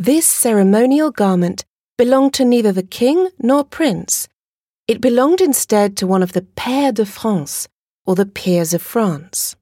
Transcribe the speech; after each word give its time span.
This 0.00 0.28
ceremonial 0.28 1.10
garment 1.10 1.64
belonged 1.96 2.32
to 2.34 2.44
neither 2.44 2.70
the 2.70 2.84
king 2.84 3.30
nor 3.40 3.64
prince. 3.64 4.28
It 4.86 5.00
belonged 5.00 5.40
instead 5.40 5.96
to 5.96 6.06
one 6.06 6.22
of 6.22 6.34
the 6.34 6.42
Pairs 6.42 6.92
de 6.92 7.04
France, 7.04 7.66
or 8.06 8.14
the 8.14 8.24
peers 8.24 8.72
of 8.72 8.80
France. 8.80 9.56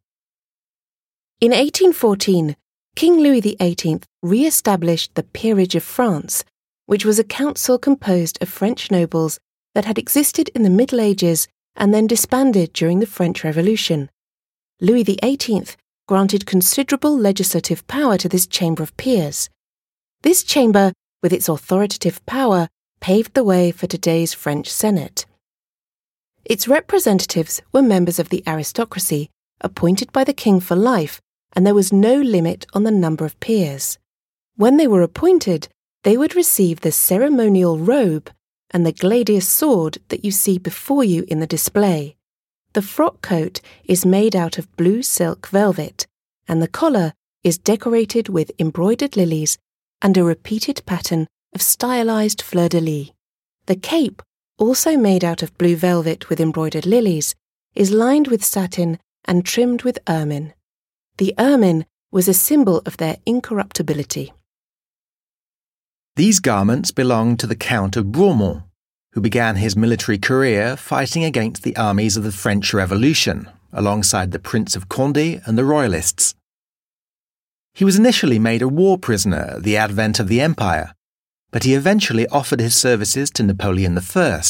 In 1.41 1.53
1814, 1.53 2.55
King 2.97 3.21
Louis 3.21 3.41
XVIII 3.41 4.01
re 4.23 4.45
established 4.45 5.15
the 5.15 5.23
Peerage 5.23 5.75
of 5.75 5.83
France, 5.83 6.45
which 6.85 7.07
was 7.07 7.19
a 7.19 7.25
council 7.25 7.79
composed 7.79 8.37
of 8.43 8.51
French 8.51 8.91
nobles 8.91 9.39
that 9.75 9.87
had 9.87 9.97
existed 9.97 10.51
in 10.55 10.65
the 10.65 10.69
Middle 10.69 11.01
Ages 11.01 11.49
and 11.77 11.95
then 11.95 12.07
disbanded 12.07 12.75
during 12.75 13.01
the 13.01 13.07
French 13.07 13.43
Revolution. 13.43 14.11
Louis 14.83 15.03
XVIII 15.05 15.65
granted 16.07 16.45
considerable 16.45 17.17
legislative 17.17 17.87
power 17.87 18.19
to 18.19 18.29
this 18.29 18.47
Chamber 18.47 18.83
of 18.83 18.95
Peers. 18.99 19.49
This 20.23 20.43
chamber, 20.43 20.93
with 21.23 21.33
its 21.33 21.49
authoritative 21.49 22.25
power, 22.27 22.69
paved 23.01 23.35
the 23.35 23.45
way 23.45 23.71
for 23.71 23.87
today's 23.87 24.35
French 24.35 24.69
Senate. 24.69 25.27
Its 26.45 26.69
representatives 26.69 27.63
were 27.73 27.83
members 27.83 28.19
of 28.19 28.29
the 28.29 28.43
aristocracy, 28.47 29.31
appointed 29.61 30.13
by 30.13 30.25
the 30.25 30.33
king 30.33 30.61
for 30.61 30.77
life, 30.77 31.21
and 31.55 31.67
there 31.67 31.75
was 31.75 31.93
no 31.93 32.21
limit 32.21 32.67
on 32.73 32.85
the 32.85 32.91
number 32.91 33.25
of 33.25 33.39
peers. 33.41 33.99
When 34.57 34.77
they 34.77 34.87
were 34.87 35.03
appointed, 35.03 35.69
they 36.03 36.17
would 36.17 36.37
receive 36.37 36.81
the 36.81 36.93
ceremonial 36.93 37.79
robe 37.79 38.31
and 38.71 38.85
the 38.85 38.93
gladius 38.93 39.49
sword 39.49 39.99
that 40.09 40.25
you 40.25 40.31
see 40.31 40.59
before 40.59 41.05
you 41.05 41.25
in 41.29 41.41
the 41.41 41.47
display. 41.47 42.17
The 42.73 42.83
frock 42.83 43.23
coat 43.23 43.61
is 43.85 44.07
made 44.07 44.37
out 44.37 44.59
of 44.59 44.77
blue 44.77 45.03
silk 45.03 45.49
velvet, 45.49 46.07
and 46.47 46.63
the 46.63 46.69
collar 46.69 47.13
is 47.43 47.59
decorated 47.59 48.29
with 48.29 48.53
embroidered 48.59 49.17
lilies 49.17 49.59
and 50.03 50.17
a 50.17 50.25
repeated 50.25 50.83
pattern 50.87 51.27
of 51.55 51.63
stylized 51.63 52.43
fleur 52.43 52.69
de 52.69 52.81
lis. 52.81 53.11
The 53.67 53.77
cape, 53.77 54.23
also 54.59 54.97
made 54.97 55.25
out 55.25 55.43
of 55.43 55.57
blue 55.59 55.77
velvet 55.77 56.29
with 56.29 56.41
embroidered 56.41 56.87
lilies, 56.87 57.35
is 57.75 57.91
lined 57.91 58.29
with 58.29 58.45
satin 58.45 58.99
and 59.25 59.45
trimmed 59.45 59.83
with 59.83 59.99
ermine. 60.09 60.55
The 61.19 61.35
ermine 61.39 61.87
was 62.11 62.29
a 62.29 62.35
symbol 62.35 62.83
of 62.87 62.97
their 62.97 63.17
incorruptibility. 63.27 64.33
These 66.17 66.41
garments 66.41 66.93
belonged 66.93 67.41
to 67.41 67.47
the 67.47 67.57
Count 67.57 67.97
of 67.97 68.07
Bourmont, 68.07 68.63
who 69.13 69.21
began 69.21 69.57
his 69.57 69.77
military 69.77 70.19
career 70.19 70.77
fighting 70.77 71.25
against 71.25 71.63
the 71.63 71.77
armies 71.77 72.17
of 72.17 72.23
the 72.23 72.33
French 72.33 72.73
Revolution, 72.73 73.49
alongside 73.73 74.31
the 74.31 74.39
Prince 74.39 74.77
of 74.77 74.89
Condé 74.89 75.47
and 75.47 75.59
the 75.59 75.65
Royalists. 75.65 76.35
He 77.77 77.85
was 77.85 77.99
initially 77.99 78.39
made 78.39 78.63
a 78.63 78.69
war 78.69 78.97
prisoner 78.97 79.57
at 79.57 79.63
the 79.63 79.77
advent 79.77 80.19
of 80.19 80.29
the 80.29 80.41
Empire, 80.41 80.95
but 81.51 81.65
he 81.65 81.75
eventually 81.75 82.27
offered 82.29 82.59
his 82.59 82.75
services 82.75 83.31
to 83.33 83.43
Napoleon 83.43 83.99
I 83.99 84.43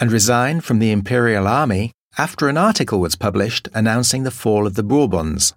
and 0.00 0.10
resigned 0.10 0.64
from 0.64 0.80
the 0.80 0.90
Imperial 0.90 1.46
Army 1.46 1.92
after 2.18 2.48
an 2.48 2.56
article 2.56 2.98
was 2.98 3.14
published 3.14 3.68
announcing 3.72 4.24
the 4.24 4.32
fall 4.32 4.66
of 4.66 4.74
the 4.74 4.82
Bourbons. 4.82 5.54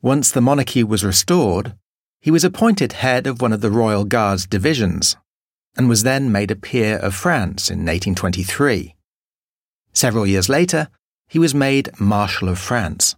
Once 0.00 0.30
the 0.30 0.40
monarchy 0.40 0.84
was 0.84 1.04
restored, 1.04 1.74
he 2.20 2.30
was 2.30 2.44
appointed 2.44 2.92
head 2.92 3.26
of 3.26 3.42
one 3.42 3.52
of 3.52 3.60
the 3.60 3.72
Royal 3.72 4.04
Guard's 4.04 4.46
divisions 4.46 5.16
and 5.76 5.88
was 5.88 6.04
then 6.04 6.30
made 6.30 6.52
a 6.52 6.56
peer 6.56 6.98
of 6.98 7.16
France 7.16 7.68
in 7.68 7.78
1823. 7.78 8.94
Several 9.92 10.24
years 10.24 10.48
later, 10.48 10.86
he 11.26 11.40
was 11.40 11.52
made 11.52 11.90
Marshal 11.98 12.48
of 12.48 12.60
France. 12.60 13.16